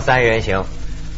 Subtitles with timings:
[0.00, 0.64] 锵三人行，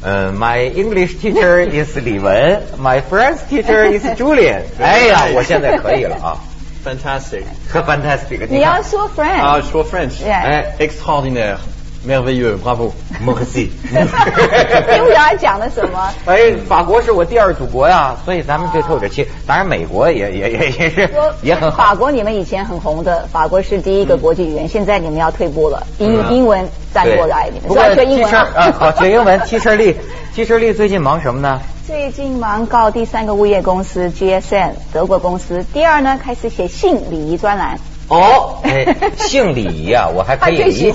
[0.02, 4.62] 嗯，My English teacher is 李文，My French teacher is Julian。
[4.80, 6.36] 哎呀，我现在可以了啊
[6.84, 7.44] Fantastic.
[7.70, 8.48] 和 fantastic。
[8.48, 10.14] 你要说 French，啊，说 French.
[10.26, 10.42] Yeah.
[10.42, 11.58] 哎 Extraordinaire.
[12.06, 12.56] Merveilleux.
[12.58, 12.90] Bravo.
[13.20, 13.70] 莫克西。
[13.90, 16.12] 因为 要讲的什么？
[16.26, 19.26] 哎，法国是我第二祖国呀，所以咱们这透着气。
[19.46, 21.10] 当然，美国也也也也是
[21.42, 21.76] 也很好。
[21.76, 29.38] 法国你们以前很红的，法国是第一个国际语言，现在你们要退步了，英嗯英文站过来，你们不要学英文啊，好学英文。
[29.40, 29.94] teacher 力
[30.34, 31.60] ，teacher 力最近忙什么呢？
[31.86, 37.78] 最近忙告第三个物业公司 GSM 德国公司，第二呢开始写性礼仪专栏。
[38.12, 40.92] 哦，哎，性礼仪啊， 我还可以理解。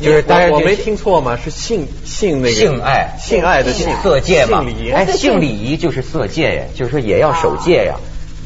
[0.00, 1.36] 就是但是我没听错吗？
[1.44, 3.14] 是性性那个性爱。
[3.20, 4.60] 性爱的性色戒嘛。
[4.62, 4.90] 性礼仪。
[4.90, 7.96] 哎，性礼仪就是色戒呀，就是说也要守戒呀，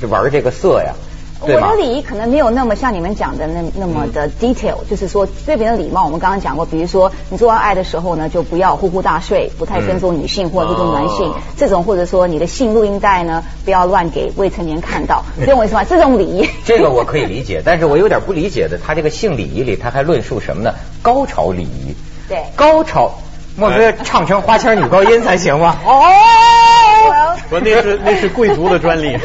[0.02, 0.94] 就玩这个色呀，
[1.41, 1.75] 我的？
[1.77, 15.84] 礼仪可能没有那么像你们讲的那那么的 detail，、就是说这边的礼貌，我们刚刚讲过，比如说你做完爱的时候呢，就不要呼呼大睡，不太尊重女性或者尊重男性，哦这种或者说你的性录音带呢，不要乱给未成年看到， 懂我意思吗？
[15.84, 16.48] 这种礼仪。
[16.64, 20.75] 这个我可以理解，但是我有点不理解的，他这个性礼仪里他还论述什么呢？
[21.03, 21.94] 高潮礼仪，
[22.28, 23.12] 对高潮，
[23.58, 25.76] 莫非唱成花腔女高音才行吗？
[25.84, 29.18] 哦，不，那是那是贵族的专利。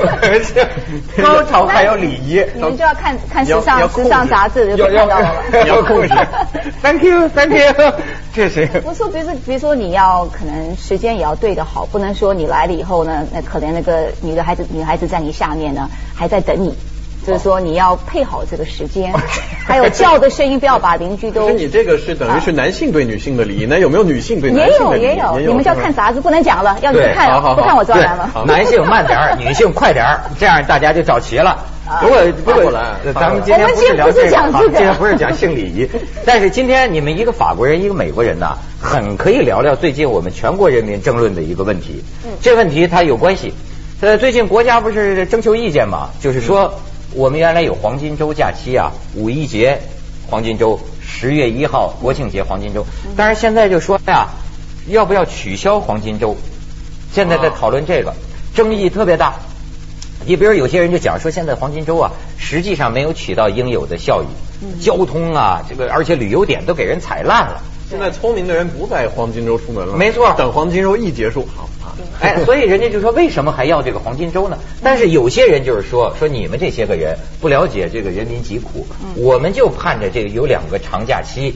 [1.22, 5.36] 高潮还有礼仪，你们就要看看时尚时尚杂志就看到了。
[5.64, 6.10] 你要控制
[6.82, 7.94] Thank you, Thank you，
[8.34, 16.76] 这是不是说，比如说，比如说你要可能时间也要对得好，不能说你来了以后呢，那可怜那个女的孩子女孩子在你下面呢，还在等你，
[17.26, 19.14] 就是说你要配好这个时间，
[19.66, 25.06] 还有叫的声音不要把邻居都 你这个是等于是男性对女性的礼仪，那有没有女性对男也性的礼仪？
[25.06, 28.30] 有也有，你们就要看杂志，不能讲了，要你们看好好好不看我抓来了。
[28.34, 31.66] 好 男性慢点儿，女性快点儿，这样大家就找齐了。
[32.02, 35.90] 如果不过反过来，咱们今天不是聊今天不是这个，讲这个今天不是讲性礼仪，
[36.26, 42.04] 但是今天你们一个法国人，一个美国人呐，很可以聊聊最近我们全国人民争论的一个问题。
[42.42, 43.54] 这问题它有关系。
[44.00, 46.74] 呃，最近国家不是征求意见嘛，就是说
[47.16, 49.80] 我们原来有黄金周假期啊，五一节
[50.28, 52.86] 黄金周，十月一号国庆节黄金周，
[53.16, 54.30] 但是现在就说呀，
[54.88, 56.36] 要不要取消黄金周？
[57.14, 58.16] 现在在讨论这个，
[58.56, 59.36] 争议特别大。
[60.26, 67.62] 你比如有些人就讲说，现在黄金周啊，实际上没有起到应有的效益，交通啊，这个而且旅游点都给人踩烂了。
[67.90, 71.94] 现在聪明的人不在黄金周出门了，没错等黄金周一结束，好啊。
[72.20, 74.58] 哎，所以人家就说为什么还要这个黄金周呢？
[74.82, 81.54] 但是有些人就是说，说你们这些个人不了解这个人民疾苦，我们就盼着这个有两个长假期，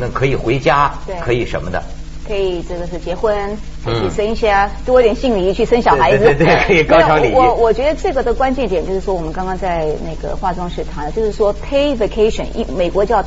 [0.00, 0.92] 那可以回家，
[1.24, 1.82] 可以什么的。
[2.26, 3.32] 可以这个是结婚，
[3.84, 6.24] 可以嗯去生一些多一点性礼仪去生小孩子。
[6.24, 13.22] 对对对可以高潮礼仪我我觉得这个的关键点就是说，我们刚刚在那个化妆室谈的，就是说 pay vacation，一美国叫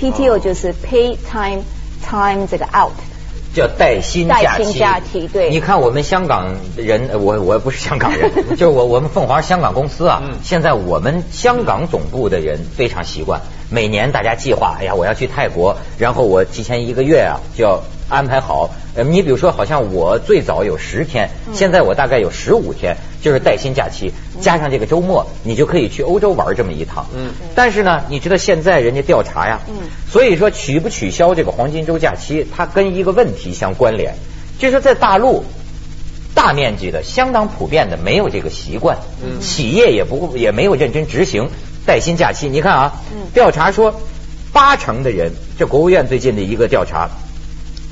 [0.00, 1.62] PTO，PTO 就是 pay time
[2.08, 2.92] time 这个 out。
[3.54, 4.44] 叫带薪假期。
[4.44, 18.70] 带薪假期对你看我们香港人，呃我我不是香港人， 就是我我们凤凰香港公司啊，嗯现在我们香港总部的人非常习惯，每年大家计划，哎呀，我要去泰国，然后我提前一个月啊就要安排好。
[18.94, 21.54] 呃，你比如说，好像我最早有十天，嗯。
[21.54, 27.06] 现在我大概有十五天，就是带薪假期，加上这个周末，你就可以去欧洲玩这么一趟。
[27.14, 27.30] 嗯。
[27.54, 29.74] 但是呢，你知道现在人家调查呀，嗯。
[30.10, 34.14] 所以说取不取消这个黄金周假期，它跟一个问题相关联，
[34.58, 35.44] 就是在大陆
[36.34, 39.40] 大面积的、相当普遍的没有这个习惯，嗯。
[39.40, 41.48] 企业也不也没有认真执行
[41.86, 42.48] 带薪假期。
[42.48, 43.28] 你看啊，嗯。
[43.32, 43.94] 调查说
[44.52, 47.08] 八成的人，这国务院最近的一个调查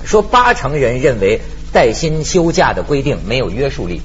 [0.07, 1.41] 说，八成人认为
[1.73, 4.01] 带薪休假的规定没有约束力，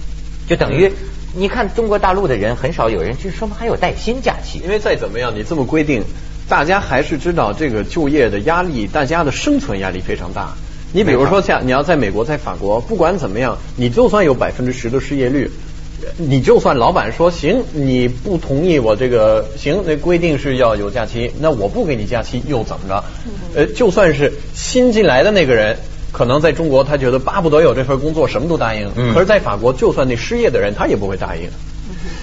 [0.50, 0.92] 就等于。
[1.34, 6.04] 你看中国大陆的人很少有人就说还有带薪假期，因为再怎么样，你这么规定，
[6.50, 10.56] 大家还是知道这个就业的压力，大家的生存压力非常大。
[10.92, 15.50] 你比如说像你要在美国、在法国，不管怎么样，你就算有百分之十的失业率，
[16.18, 23.04] 你就算老板说行，你不同意我这个行，那规定是要有假期，那我不给你假期又怎么着？
[23.56, 25.78] 呃，就算是新进来的那个人。
[26.14, 28.92] 可能在中国，他觉得巴不得有这份工作，什么都答应。
[28.98, 31.44] 嗯可是，在法国，就算那失业的人，他也不会答应。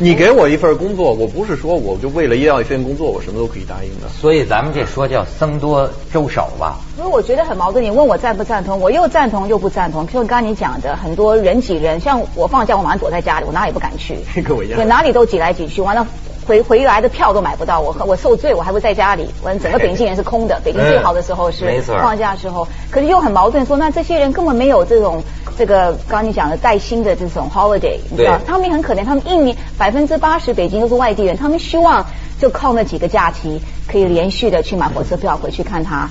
[0.00, 4.08] 你给我一份工作，我不是说我就为了要一份工作，我什么都可以答应的。
[4.08, 6.76] 所以咱们这说叫僧多粥少吧。
[6.96, 7.84] 因为我觉得很矛盾。
[7.84, 10.06] 你问我赞不赞同，我又赞同又不赞同。
[10.06, 16.06] 就刚刚你讲的，很多人挤人，像我放假我马上躲在家里，我哪里不敢去， 跟我一样对，哪里都挤来挤去，完了
[16.48, 20.58] 回回来的票都买不到，我我受罪，我还会在家里，我整个北京人是空的。
[20.64, 25.22] 北京最好的时候是放假的时候，可是又很矛盾，说那这些人根本没有这种
[25.58, 32.06] 这个刚刚你讲的带薪的这种 holiday，你知道，他们也很可怜，他们一年百分之八十北京都是外地人，他们希望
[32.40, 36.08] 就靠那几个假期可以连续的去买火车票回去看他，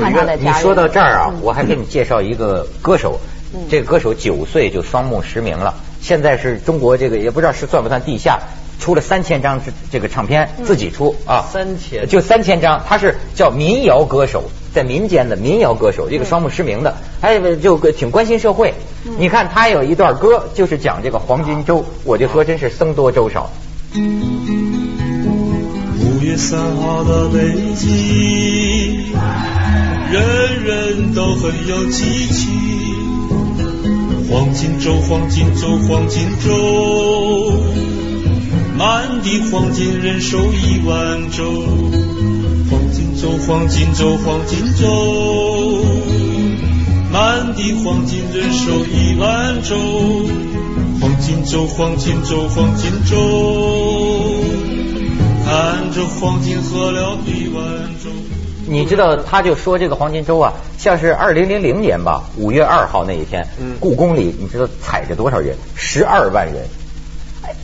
[0.00, 0.58] 看他的家人。
[0.58, 3.20] 你说到这儿啊，我还给你介绍一个歌手，
[3.70, 8.40] 这个歌手九岁就双目失明了，现在是中国这个也不知道是算不算地下。
[8.78, 14.44] 出了三千张这个唱片，自己出啊，三千就三千张，他是叫民谣歌手，
[14.74, 18.74] 在民间的民谣歌手，一个双目失明的，还有就挺关心社会。
[19.18, 23.50] 你看他有一段歌，就是讲这个黄金周，我就说真是僧多粥少。
[25.98, 27.38] 五月三号的北
[27.74, 29.12] 京，
[30.12, 32.52] 人人都很有激情。
[34.28, 36.50] 黄金周，黄金周，黄金周。
[38.78, 41.44] 满地黄金，人手一碗粥。
[42.70, 45.82] 黄金粥，黄金粥，黄金粥。
[47.10, 49.76] 满地黄金，人手一碗粥。
[51.00, 53.16] 黄金粥，黄金粥，黄金粥。
[55.46, 57.64] 看着黄金喝了一碗
[58.04, 58.10] 粥。
[58.68, 63.46] 你知道，他就说这个黄金周啊，像是二零零零年吧，五月二号那一天，
[63.80, 65.56] 故宫里你知道踩着多少人？
[65.74, 66.66] 十二万人。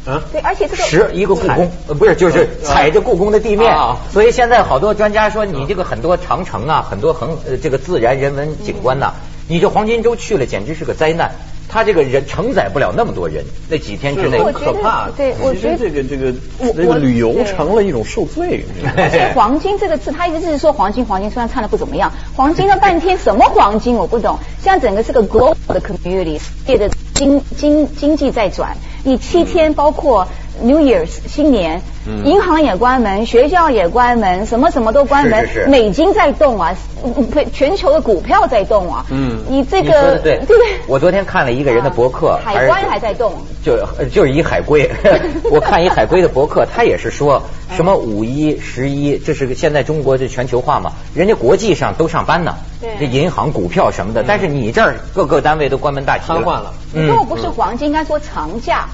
[0.07, 3.75] 啊，对，而且这个十一个故宫，呃，不是，就是踩着故宫的地面，
[4.13, 9.13] 所以现在好多专家说，你这个很多长城啊，很多横呃这个自然人文景观呐，
[9.49, 11.33] 你这黄金周去了，简直是个灾难。
[11.69, 15.09] 他这个人承载不了那么多人，那几天之内可怕。
[15.17, 16.35] 对，我觉得这个这个
[16.77, 18.67] 这个旅游成了一种受罪。
[18.95, 24.39] 而且黄金这个字，他一直是说黄金，黄金，虽然唱的不怎么样，黄金了半天什么黄金我不懂。
[24.63, 28.77] 现在整个是个 global 的 community，界的经经经济在转。
[29.05, 30.29] 你七天包括
[30.61, 31.81] New Year's 新年，
[32.25, 36.75] 银行也关门，学校也关门，什么什么都关门，美金在动啊，
[37.53, 39.05] 全球的股票在动啊。
[39.11, 40.47] 嗯，你这个对对。
[40.59, 43.33] 对，我昨天看了一个人的博客，海关还在动，
[43.65, 43.79] 就
[44.13, 44.89] 就是一海归。
[45.51, 47.43] 我看一海归的博客，他也是说
[47.75, 52.55] 什么五一、十一，这是现在中国这全球化嘛，人家国际上都上班呢，
[53.01, 56.75] 这银行、股票什么的，但是你这儿各个单位都关门大吉瘫痪了。
[56.95, 58.87] 如果不是黄金，应该说长假。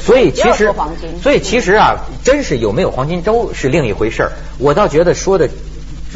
[0.00, 0.72] 所以其实，
[1.22, 4.32] 所以其实啊，真是有没有黄金周是另一回事儿。
[4.58, 5.48] 我倒觉得说的，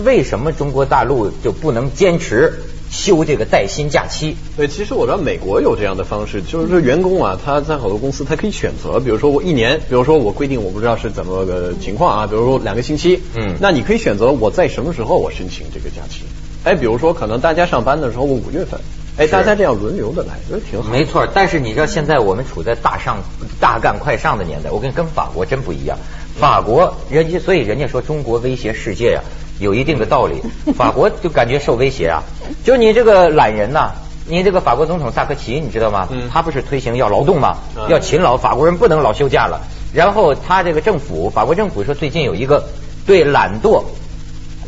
[0.04, 2.60] 为什么中国大陆就不能坚持
[2.90, 4.36] 休这个带薪假期？
[4.56, 16.22] 对，其实我知道美国有这样的方式，就是说员工啊，他在好多公司他可以选择，比如说我一年，比如说我规定我不知道是怎么个情况啊，比如说两个星期，嗯，那你可以选择我在什么时候我申请这个假期。
[16.64, 18.80] 哎，比如说可能大家上班的时候，我五月份。
[19.18, 20.88] 哎，大家这样轮流的来，觉得挺好。
[20.90, 23.18] 没错，但是你知道现在我们处在大上
[23.60, 25.98] 大干快上的年代，我跟跟法国真不一样。
[26.38, 29.20] 法国人家所以人家说中国威胁世界呀，
[29.58, 30.40] 有一定的道理。
[30.72, 32.22] 法国就感觉受威胁啊，
[32.64, 33.90] 就你这个懒人呐，
[34.26, 36.06] 你这个法国总统萨科齐你知道吗？
[36.32, 37.58] 他不是推行要劳动吗？
[37.88, 39.60] 要勤劳，法国人不能老休假了。
[39.92, 42.62] 然后他这个政府，法国政府说最近有一个
[43.04, 43.82] 对懒惰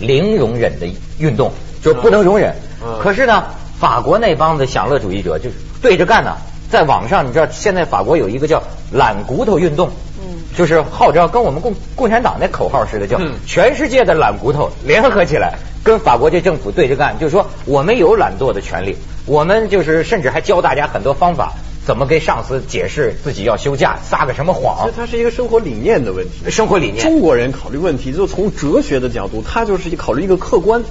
[0.01, 0.89] 零容忍的
[1.19, 1.53] 运动，
[1.85, 2.53] 就不能容忍。
[3.01, 3.45] 可是呢？
[3.81, 6.37] 法国那帮子享乐主义者就是对着干呢，
[6.71, 8.63] 在网上你知道现在法国有一个叫
[8.93, 9.89] 懒骨头运动，
[10.21, 21.55] 嗯，就是号召跟我们共共产党那口号似的，叫全世界的懒骨头联合起来跟法国这政府对着干，就是说我们有懒惰的权利，我们就是甚至还教大家很多方法，
[21.87, 24.85] 怎么跟上司解释自己要休假，撒个什么谎。
[24.85, 27.03] 其实它是一个生活理念的问题，生活理念。
[27.03, 30.85] 中国人考虑问题就从哲学的角度，他就是考虑一个客观。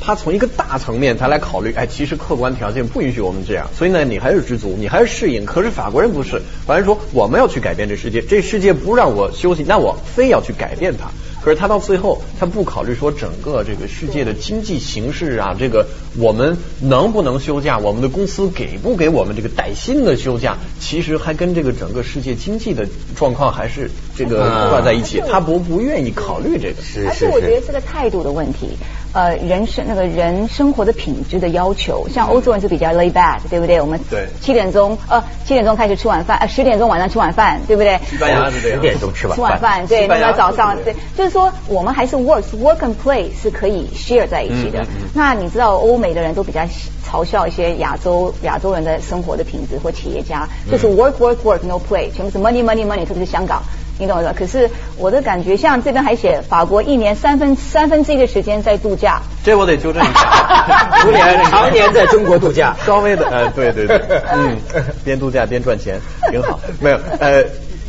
[0.00, 5.44] 他从一个大层面，他来考虑，哎，其实客观条件不允许我们这样，所以呢，你还是知足，你还是适应。
[5.44, 11.10] 可是法国人不是，法国人说我们要去改变这世界，这世界不让我休息，那我非要去改变它。
[11.42, 15.86] 可是他到最后，他不考虑说整个这个世界的经济形势啊，这个
[16.18, 25.22] 我们能不能休假，我们的公司给不给我们这个带薪的休假，其实还跟这个整个世界经济的状况还是这个挂在一起。
[25.30, 28.70] 他不不愿意考虑这个，而且我觉得是个态度的问题。
[29.16, 33.80] 呃，人生那个人生活的品质的要求，像欧洲人就比较 lay back，对不对？
[33.80, 37.98] 我们对七点钟呃七点钟开始吃晚饭，呃十点钟晚上吃晚饭，对不对？
[38.10, 44.84] 西班牙是这样，十点钟吃晚饭吃晚饭，对，那早上对，就是说我们还是 work work and play 是可以 share 在一起的。
[45.14, 46.60] 那你知道欧美的人都比较
[47.02, 53.62] 嘲笑一些亚洲亚洲人的生活的品质或企业家，就是 work work work no play，全部是 money money money，特别是香港。
[53.98, 64.00] 你懂我的，可是我的感觉，像这边还写法国一年三分三分之一的时间在度假，这我得纠正一下， 苏联常年在中国度假，稍微的， 呃，对对对，
[64.32, 64.56] 嗯，
[65.04, 65.98] 边度假边赚钱，
[66.30, 67.44] 挺好， 没有，呃。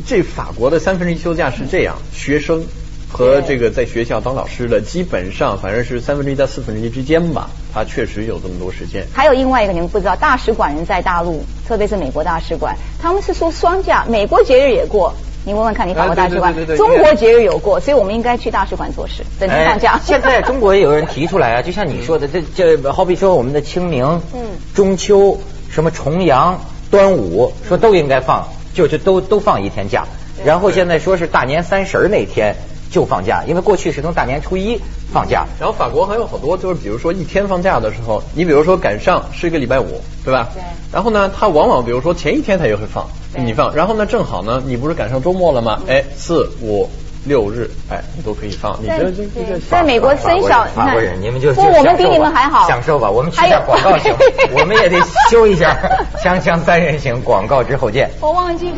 [0.06, 2.64] 这法国的三分之一休假是这样，学生
[3.12, 9.06] 和这个在学校当老师的，基本上反正是三分之一到四分之一之间吧，他确实有这么多时间。
[9.12, 15.14] 还有另外一个你们不知道，大使馆人在大陆，特别是美国大使馆，他们是说双假，美国节日也过。
[15.48, 19.98] 你问问看，你法国大使馆，中国节日有过，所以我们应该去大使馆做事，等着放假。
[20.04, 24.42] 现在中国也有人提出来啊，就像你说的，这这好比说我们的清明、嗯，
[24.76, 25.40] 中秋、
[25.70, 26.60] 什么重阳、
[26.92, 30.04] 端午，说都应该放，就就都都放一天假。
[30.44, 32.54] 然后现在说是大年三十那天
[32.92, 34.80] 就放假，因为过去是从大年初一
[35.14, 35.46] 放假。
[35.60, 40.50] 然后法国还有好多，就是比如说一天放假的时候，你比如说赶上是一个礼拜五，对吧？
[40.54, 40.62] 对。
[40.92, 43.08] 然后呢，他往往比如说前一天他也会放。
[43.40, 44.04] 你放，然后呢？
[44.08, 45.80] 正好呢，你不是赶上周末了吗？
[45.88, 46.90] 哎，四五
[47.26, 48.76] 六日，哎，你都可以放。
[48.82, 53.12] 你这这这个在美国很小法国人，你们就不，我们比你们还好，享受吧。
[53.12, 54.12] 我们去下广告行，
[54.58, 54.98] 我们也得
[55.30, 55.78] 修一下。
[56.24, 58.10] 锵锵三人行，广告之后见。
[58.22, 58.72] 我忘记。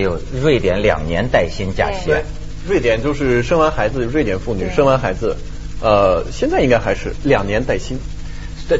[0.00, 2.10] 有瑞典两年带薪假期。
[2.68, 5.36] 瑞典就是生完孩子，瑞典妇女生完孩子，
[5.80, 7.98] 呃，现在应该还是两年带薪。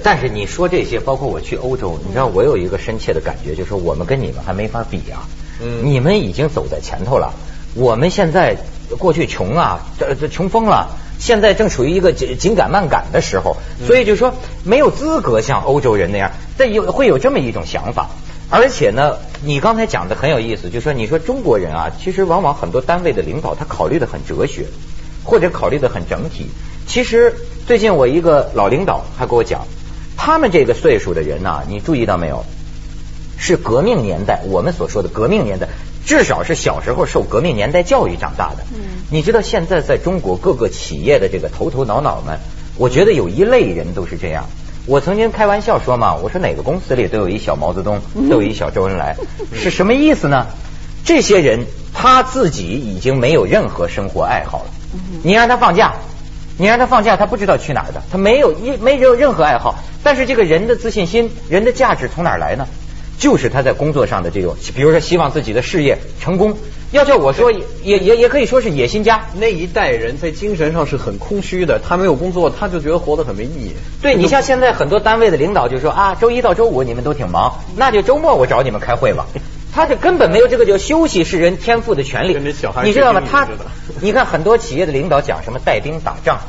[0.04, 5.26] 但是你说这些，包括我去欧洲，你知道我有一个深切的感觉，就是我们跟你们还没法比啊。
[5.60, 5.80] 嗯。
[5.82, 7.32] 你们已经走在前头了，
[7.74, 8.56] 我们现在
[8.98, 18.10] 过去穷啊，这这穷疯了，现在正处于一个紧紧赶慢赶的时候，所以就说没有资格像欧洲人那样，但有会有这么一种想法。
[18.50, 24.66] 而且呢，你刚才讲的很有意思，就说你说中国人啊，其实往往很多单位的领导他考虑的很哲学，
[25.24, 26.48] 或者考虑的很整体。
[26.86, 27.34] 其实
[27.66, 29.66] 最近我一个老领导还跟我讲。
[30.22, 32.44] 他们这个岁数的人呢，你注意到没有？
[33.38, 35.66] 是革命年代，我们所说的革命年代，
[36.04, 38.58] 至少是小时候受革命年代教育长大的。
[38.74, 38.80] 嗯，
[39.10, 42.38] 你知道现在在中国各个企业的这个头头脑脑们，
[42.76, 44.44] 我觉得有一类人都是这样。
[44.90, 49.16] 我曾经开玩笑说嘛，我说哪个公司里都有一小毛泽东，都有一小周恩来，
[49.54, 50.48] 是什么意思呢？
[51.04, 54.70] 这些人他自己已经没有任何生活爱好了，
[55.22, 55.94] 你让他放假。
[56.58, 59.78] 你让他放假，他不知道去哪儿的，他没有一没有任何爱好。
[60.02, 62.66] 但是这个人的自信心、人的价值从哪儿来呢？
[63.16, 66.58] 就是他在工作上的这种，比如说希望自己的事业成功。
[66.92, 69.26] 要叫我说，也也也可以说是野心家。
[69.34, 73.72] 那一代人在精神上是很空虚的，他没有工作，他就觉得活得很没意义。
[74.02, 79.26] 对你像现在很多单位的领导就说啊，周一到周五你们都挺忙，那就周末我找你们开会吧。
[79.72, 83.22] 他就根本没有这个叫休息是人天赋的权利，你知道吗？
[83.30, 83.46] 他，
[84.02, 86.40] 你看很多企业的领导讲什么带兵打仗，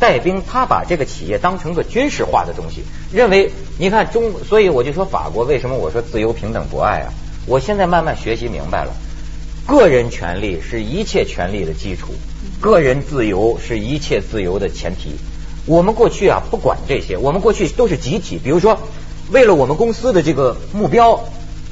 [0.00, 7.12] 带兵他把这个企业当成个军事化的东西，认为你看中，所以我就说法国为什么我说自由平等博爱啊？
[7.46, 8.92] 我现在慢慢学习明白了，
[9.66, 12.12] 个人权利是一切权利的基础，
[12.60, 15.16] 个人自由是一切自由的前提。
[15.66, 18.78] 我们过去啊不管这些，我们过去都是集体，比如说
[19.30, 21.24] 为了我们公司的这个目标。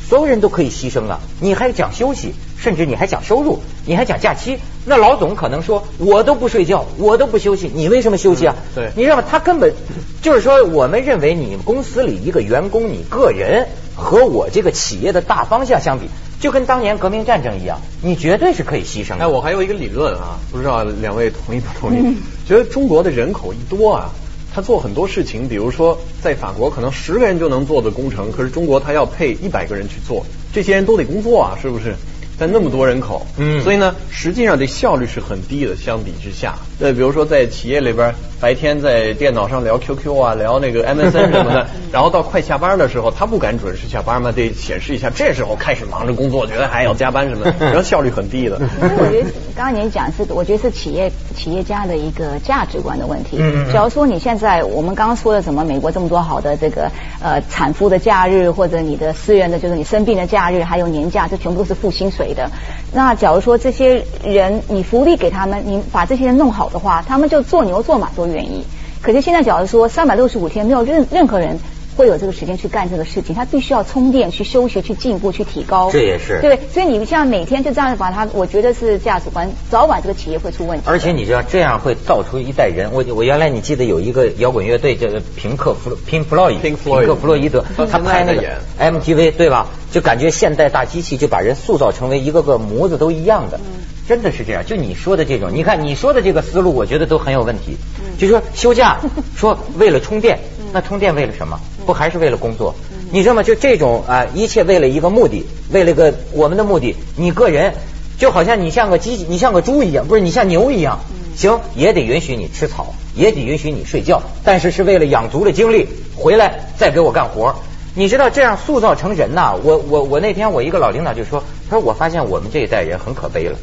[0.07, 1.19] 所有人都可以牺牲啊！
[1.41, 4.59] 你还讲休息，甚至你还讲收入，你还讲假期。
[4.85, 8.55] 那老总可能说，我都不睡觉，我都不休息，你为什么休息啊？
[8.75, 9.25] 对，你知道吗？
[9.27, 9.73] 他根本
[10.21, 16.11] 就是说，我们认为你公司里一个员工，你个人和我这个企业的大方向相比，
[16.45, 19.25] 就跟当年革命战争一样，你绝对是可以牺牲的。
[19.25, 22.19] 哎，我还有一个理论啊，不知道两位同意不同意？
[22.47, 24.11] 觉得中国的人口一多啊。
[24.55, 31.95] 他做很多事情，比如说在法国可能十个人就能做的工程，可是中国他要配一百个人去做，这些人都得工作啊，是不是？
[32.39, 35.75] 但那么多人口，嗯，所以呢，实际上这效率是很低的。
[35.77, 48.59] 相比之下，呃，比如说在企业里边，白天在电脑上聊 QQ 啊，聊那个 MSN 什么的， 然后到快下班的时候，他不敢准时下班嘛，得显示一下，这时候开始忙着工作，觉得还要加班什么的， 然后效率很低的。
[48.59, 53.39] 所以我觉得刚刚您讲是，我觉得是企业企业家的一个价值观的问题。
[53.41, 53.73] 嗯嗯。
[53.73, 56.91] 假如说你现在我们刚刚说的什么美国这么多好的这个
[57.23, 62.51] 呃产妇的假日，或者你的私人的就是你生病的假日，还有年假，这全部都是付薪水的。
[62.93, 68.65] 那假如说这些人你福利给他们，你把这些人弄好的话，他们就做牛做马都愿意。
[69.01, 71.59] 可是现在假如说三百六十五天没有任任何人。
[71.97, 75.93] 会有这个时间去干这个事情，他必须要充电、去休息、去进步、去提高。
[75.93, 80.85] 这也是对，所以你像每天就这样把他，我觉得是价值观，早晚这个企业会出问题。
[80.89, 82.91] 而且你知道，这样会造出一代人。
[82.93, 88.43] 我我原来你记得有一个摇滚乐队叫平克弗平弗洛伊，平克弗洛伊德，他拍那个
[88.77, 89.69] MTV 对吧？
[89.93, 93.61] 就感觉现代大机器就把人塑造成为一个个模子都一样的，
[94.09, 94.65] 真的是这样。
[94.65, 97.77] 就你说的这种，你看你说的这个思路，我觉得都很有问题。
[98.19, 98.99] 就说休假，
[99.37, 100.39] 说为了充电。
[100.73, 101.59] 那充电为了什么？
[101.87, 102.75] 不还是为了工作？
[103.13, 103.43] 你知道吗？
[103.43, 106.97] 就这种啊，一切为了一个目的，为了一个我们的目的。
[107.17, 107.75] 你个人
[108.19, 110.99] 就好像你像个鸡，你像个猪一样，不是你像牛一样。
[111.37, 117.55] 行，也得允许你吃草，也得允许你睡觉，但是是为了养足了精力回来再给我干活。
[117.97, 123.57] 你知道这样塑造成人呐、我我我那天我一个老领导就说，他说我发现我们这一代人很可悲了，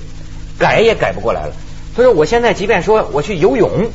[0.62, 1.54] 改也改不过来了。
[1.96, 3.90] 他说我现在即便说我去游泳，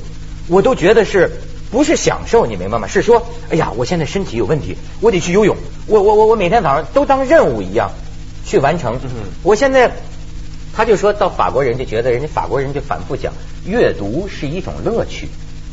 [0.48, 1.30] 我都觉得是
[1.70, 2.86] 不是享受，你明白吗？
[2.88, 5.56] 是说，哎呀，我现在身体有问题，我得去游泳，
[5.86, 7.92] 我我我我每天早上都当任务一样
[8.44, 8.98] 去完成。
[9.42, 9.92] 我现在。
[10.78, 13.32] 他就说到法国人就觉得人家法国人就反复讲
[13.64, 15.26] 阅读是一种乐趣，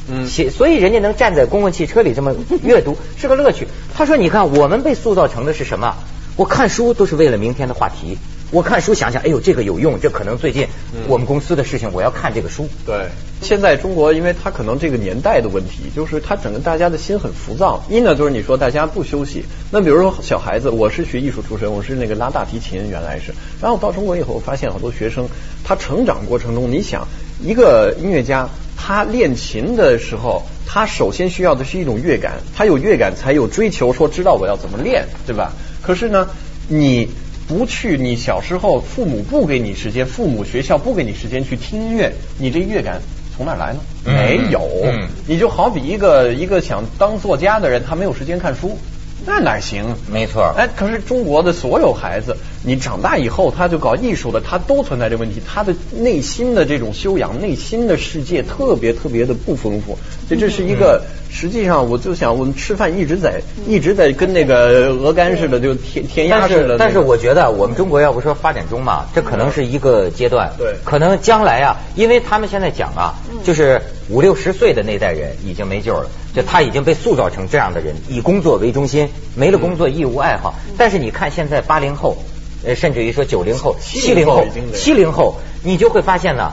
[0.07, 2.33] 嗯写所以人家能站在公共汽车里这么
[2.63, 3.67] 阅读是个乐趣。
[3.93, 5.97] 他说你看我们被塑造成的是什么？
[6.37, 8.17] 我看书都是为了明天的话题，
[8.53, 10.67] 我看书想想，哎呦这个有用，这可能最近
[11.07, 12.69] 我们公司的事情我要看这个书。
[12.85, 13.07] 对，
[13.41, 17.83] 现在中国，因为它可能这个年代的问题，就是它整个大家的心很浮躁。
[17.89, 19.43] 一呢，就是你说大家不休息。
[19.71, 23.33] 那比如说小孩子，我是学艺术出身，我是那个拉大提琴，原来是。
[23.59, 25.27] 然后到中国以后，我发现好多学生，
[25.63, 27.07] 他成长过程中，你想
[27.41, 35.53] 一个音乐家，他练琴的时候，他首先需要的是一种乐感，他有乐感才有追求，说知道我要怎么练，对吧？
[35.81, 36.29] 可是呢，
[36.67, 37.09] 你。
[37.53, 42.99] 不去，你小时候父母不给你时间，父母学校不给你时间去听音乐，你这乐感
[43.37, 43.79] 从哪来呢？
[44.05, 44.59] 嗯没有。
[44.83, 48.77] 嗯你就好比一个一个想当作家的人，他没有时间看书，
[49.25, 49.95] 那哪行？
[50.11, 59.97] 没错哎，可是中国的所有孩子，你长大以后，他就搞艺术的，他都存在这个问题，他的内心的这种修养，内心的世界特别特别的不丰富。
[60.27, 66.73] 所以这是一个，实际上我就想，我们吃饭一直在一直在跟那个鹅肝似的，就填填鸭但似的那个。
[66.73, 70.51] 是但是我觉得我们中国要不说发展中嘛，这可能是一个阶段。
[70.57, 80.55] 对可能将来啊，因为他们现在讲啊，就是五六十岁的那代人已经没救了，就他已经被塑造成这样的人，以工作为中心，没了工作亦无爱好。
[80.77, 82.17] 但是你看现在八零后，
[82.65, 86.51] 呃，甚至于说九零后、七零后七零后，你就会发现呢。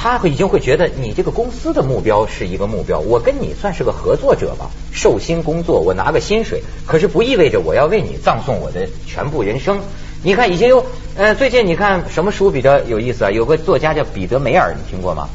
[0.00, 9.80] 他会已经会觉得你这个公司的目标是一个目标，我跟你算是个合作者吧，受薪工作，我拿个薪水，可是不意味着我要为你葬送我的全部人生。
[10.22, 13.30] 你看，已经有呃，最近你看什么书比较有意思啊？
[13.32, 15.28] 有个作家叫彼得梅尔，你听过吗？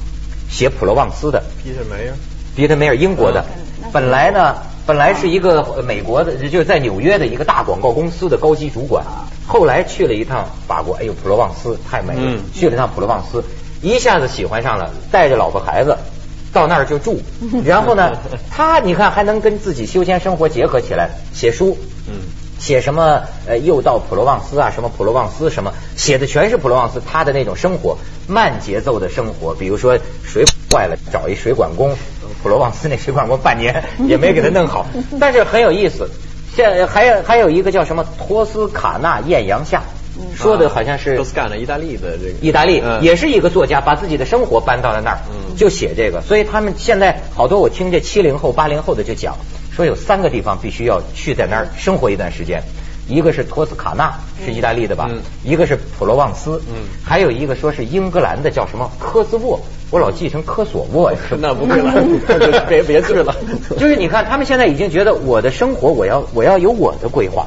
[0.49, 2.15] 写普罗旺斯的，皮特梅尔。
[2.55, 3.43] 彼得梅尔，英国的
[3.83, 9.03] 嗯，本来呢，本来是一个呃美国的，就是在纽约的一个大广告公司的高级主管，
[9.47, 12.39] 后来去了一趟法国，哎呦，普罗旺斯太美了，嗯。
[12.53, 13.43] 去了趟普罗旺斯，
[13.81, 15.97] 一下子喜欢上了，带着老婆孩子。
[16.53, 17.19] 到那儿就住，
[17.65, 18.11] 然后呢，
[18.51, 21.75] 他你看还能跟自己休闲生活结合起来，写书，
[22.07, 22.13] 嗯
[22.63, 29.53] 写什么呃，又到普罗旺斯啊，什么普罗旺斯什么，写的全是普罗旺斯他的那种生活，慢节奏的生活。
[29.53, 31.93] 比如说水坏了，找一水管工，
[32.41, 34.85] 普罗旺斯那水管工半年 也没给他弄好，
[35.19, 36.09] 但是很有意思。
[36.55, 39.83] 现还有还有一个叫什么托斯卡纳艳阳下，
[40.33, 42.33] 说的好像是都是干了意大利的这个。
[42.41, 46.21] 意大利嗯也是一个作家，把自己的生活搬到了那儿，嗯就写这个。
[46.21, 49.35] 所以他们现在好多我听这七零后、八零后的就讲，
[49.75, 52.61] 说有三个地方必须要去在那儿生活一段时间。
[53.05, 54.13] 一个是托斯卡纳，
[54.45, 55.09] 是意大利的吧？
[55.11, 59.59] 嗯一个是普罗旺斯，嗯还有一个说是英格兰的，叫什么科斯沃，
[59.91, 61.19] 我老记成科索沃呀。
[61.37, 63.35] 那不会了， 别别去了。
[63.77, 67.45] 就是你看，他们现在已经觉得我的生活，我要我要有我的规划。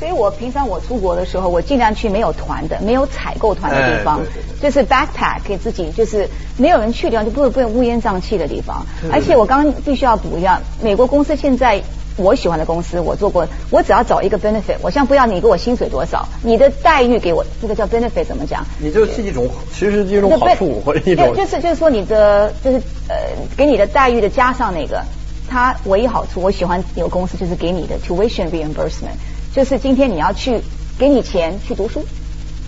[0.00, 4.24] 所以我平常我出国的时候，我尽量去没有团的、没有采购团的地方哎，
[4.60, 8.84] 对就是 backpack 给自己，就是没有人去的地方，就不会不会乌烟瘴气的地方。
[9.12, 11.82] 而且我刚刚必须要补一下，美国公司现在。
[12.16, 18.66] 我喜欢的公司，我做过，我只要找一个 benefit，我现在不要你给我薪水多少，你的待遇给我，这个叫 benefit 怎么讲？
[18.78, 21.46] 你就是一种，其实是一种好处或者一种 就。
[21.46, 22.76] 是就是说你的就是
[23.08, 23.14] 呃
[23.56, 25.02] 给你的待遇的加上那个，
[25.48, 29.16] 它唯一好处，我喜欢有公司就是给你的 tuition reimbursement，
[29.54, 30.60] 就是今天你要去
[30.98, 32.04] 给你钱去读书，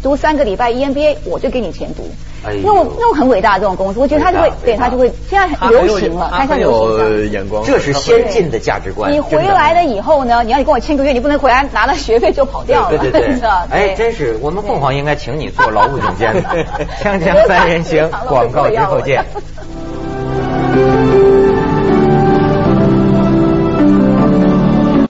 [0.02, 2.08] 读三个礼拜 E EMBA，我就给你钱读。
[2.44, 9.12] 哎那我那种很伟大的这种公司，我觉得他就会对他就会现在很流行了，他很开始流行有这眼光，这是先进的价值观。
[9.12, 13.38] 你回来了以后呢，你要你跟我签个约，你不能回来拿了学费就跑掉了，对对对
[13.70, 16.42] 哎，真是，我们凤凰应该请你做劳务总监的。
[17.00, 19.24] 锵锵三人行， 广告之后见。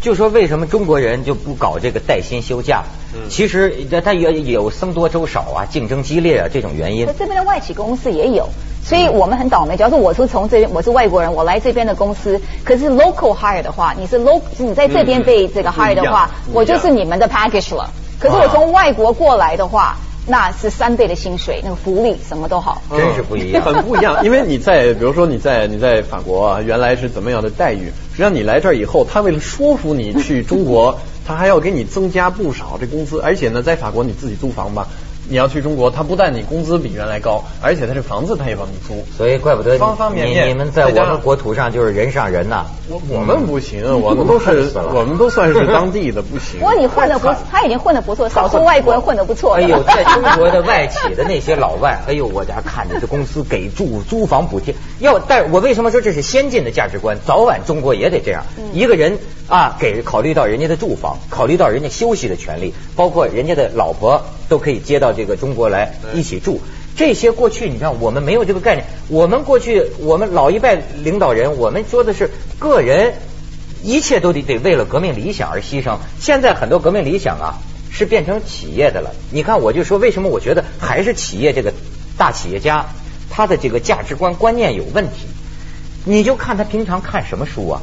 [0.02, 2.82] 就说为什么中国人就不搞这个带薪休假？
[3.30, 7.06] 其实它也有僧多粥少啊，竞争激烈啊这种原因。
[7.06, 8.48] 这边的外企公司也有，
[8.84, 9.76] 所以我们很倒霉。
[9.76, 17.88] 假如说我是从这边，我是外国人，我来这边的公司，可是 local hire 的话，你是 local，你在这边被这个 hire 的话，我就是你们的 package 了。
[18.18, 22.80] 可是我从外国过来的话，那是三倍的薪水，那个福利什么都好。
[22.90, 24.24] 真是不一样很不一样。
[24.24, 27.86] 因为你在，比如说你在你在法国啊， 原来是怎么样的待遇？
[28.12, 34.86] 实际上你来这儿以后，他为了说服你去中国，他还要给你增加不少这工资，而且呢，在法国你自己租房吧。
[35.32, 39.02] 你要去中国，他不但你工资比原来高，而且他这房子他也帮你租。
[39.16, 42.66] 所以怪不得你方方面面你你们在我们国土上就是人上人呐。
[42.90, 46.60] 我我们不行， 我们都是 我们都算是当地的，不行。
[46.60, 49.54] 不过你混的不， 他已经混的不错，少数外国人混的不错。
[49.54, 57.16] 哎呦，在中国的外企的那些老外，哎呦，我家看着这公司给住租房补贴，要但我为什么说这是先进的价值观？
[57.26, 58.44] 早晚中国也得这样。
[58.74, 59.18] 一个人
[59.48, 66.60] 啊，给考虑到人家的住房，考虑到人家休息的权利，包括人家的老婆都可以接到这个中国来一起住。
[66.96, 73.14] 这些过去你看我们没有这个概念，我们过去我们老一辈领导人，我们说的是个人。
[73.84, 75.98] 一切都得得为了革命理想而牺牲。
[76.20, 77.58] 现在很多革命理想啊，
[77.90, 79.10] 是变成企业的了。
[79.32, 81.72] 你看，我就说为什么我觉得还是企业这个
[82.16, 82.86] 大企业家，
[83.28, 85.26] 他的这个价值观观念有问题。
[86.04, 87.82] 你就看他平常看什么书啊？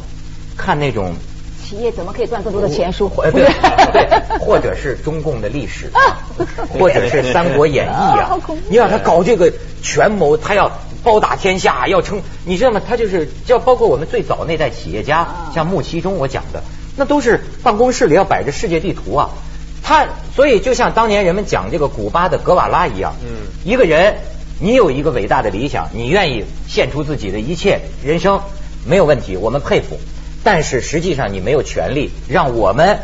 [0.55, 1.15] 看那种
[1.69, 3.07] 企业怎么可以赚更多的钱书？
[3.07, 3.45] 或对
[3.93, 6.17] 对，或者是中共的历史啊，
[6.67, 8.39] 或者是《三国演义》 啊。
[8.69, 9.53] 你让他搞这个
[9.83, 10.71] 权谋，他要
[11.03, 12.81] 包打天下，要称，你知道吗？
[12.87, 16.63] 他就是，就包括我们最早那代企业家，像穆其中我讲的，
[16.97, 19.29] 那都是办公室里要摆着世界地图啊。
[19.83, 24.15] 他所以就像当年人们讲这个古巴的格瓦拉一样，嗯一个人
[24.59, 28.41] 你有一个伟大的理想，你愿意献出自己的一切人生，
[28.87, 29.99] 没有问题，我们佩服。
[30.43, 32.99] 但是实际上你没有权利让我们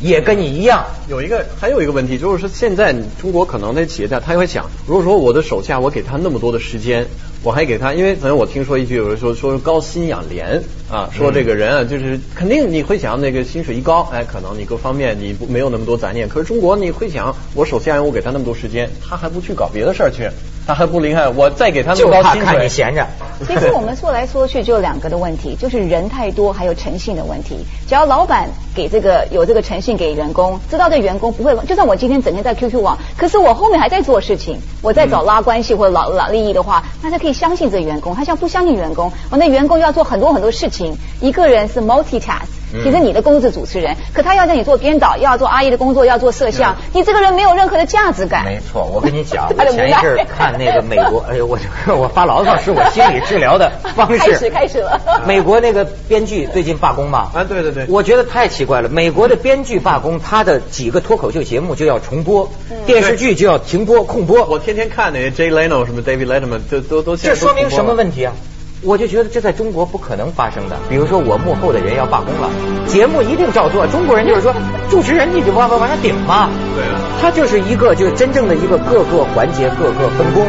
[0.00, 0.84] 也跟你一样。
[1.08, 7.06] 有一个还有一个问题，就是说现在中国可能那企业家他也会想，如果说我的手下我给他那么多的时间，
[7.42, 16.28] 我还给他，因为可能我听说一句，有人说说是高薪养廉啊，说这个人啊，就是肯定你会想那个薪水一高，哎，可能你各方面你不没有那么多杂念。
[16.28, 20.28] 可是中国你会想，我手下人我给他那么多时间，他还不去搞别的事儿去，
[20.66, 23.06] 他还不厉害，我再给他那么高薪水怕看你，闲着。
[23.46, 27.56] 其实我们说来说去就两个的问题，就是人太多，还有诚信的问题。
[27.88, 38.14] 只要老板给这个有这个诚信给员工，知道这员工不会，就算我今天整天在 QQ 网，可是我后面还在做事情，我在找拉关系或者老拉利益的话，那他可以相信这员工。
[38.14, 42.59] 他像不相信员工，我那员工要做很多很多事情，一个人是 multitask。
[42.84, 48.44] 其实你的工作是主持人，可他要叫你做编导，要做阿姨的工作，要做摄像，你这个人没有任何的价值感。
[48.44, 51.58] 没错，我跟你讲， 我前一阵儿看那个美国，哎呦，我
[51.96, 54.18] 我发牢骚是我心理治疗的方式。
[54.18, 57.30] 开始开始了 美国那个编剧最近罢工嘛？
[57.34, 58.88] 啊对对对我觉得太奇怪了。
[58.88, 62.50] 美国的编剧罢工，他的几个脱口秀节目就要重播，
[62.86, 64.44] 电视剧就要停播控播。
[64.44, 68.32] 我天天看那些 Jay Leno 什么 David Letterman 都都都这说明什么问题啊？
[68.82, 70.76] 我就觉得这在中国不可能发生的。
[70.88, 72.48] 比如说我幕后的人要罢工了，
[72.86, 73.86] 节目一定照做。
[73.88, 74.54] 中国人就是说，
[74.88, 76.48] 主持人你得往往往上顶嘛。
[76.74, 80.46] 对啊他就是一个就是真正的一个各个环节各个分工，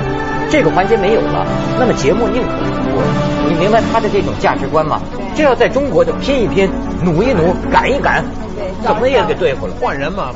[0.49, 1.45] 这个环节没有了，
[1.77, 3.03] 那么节目宁可重播。
[3.49, 5.01] 你明白他的这种价值观吗？
[5.35, 6.69] 这要在中国就拼一拼，
[7.03, 8.23] 努一努，赶一赶，
[8.55, 9.73] 对怎么也给对付了。
[9.81, 10.29] 换人嘛。